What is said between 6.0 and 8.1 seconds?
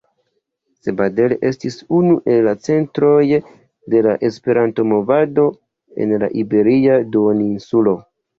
en la iberia duoninsulo.